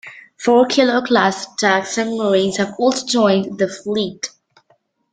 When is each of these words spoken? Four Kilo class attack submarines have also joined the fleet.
Four 0.39 0.65
Kilo 0.65 1.01
class 1.03 1.45
attack 1.53 1.85
submarines 1.85 2.57
have 2.57 2.73
also 2.79 3.05
joined 3.05 3.59
the 3.59 3.67
fleet. 3.67 4.31